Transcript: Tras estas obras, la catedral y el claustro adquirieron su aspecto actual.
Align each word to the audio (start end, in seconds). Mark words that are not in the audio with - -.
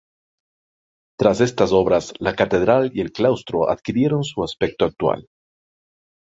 Tras 1.19 1.41
estas 1.41 1.71
obras, 1.71 2.11
la 2.17 2.33
catedral 2.35 2.89
y 2.95 3.01
el 3.01 3.11
claustro 3.11 3.69
adquirieron 3.69 4.23
su 4.23 4.43
aspecto 4.43 4.85
actual. 4.85 5.29